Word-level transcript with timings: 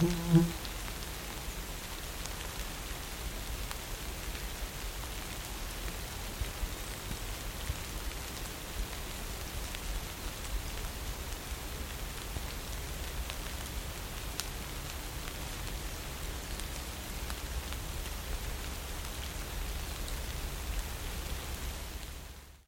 Mm-hmm. 0.00 0.65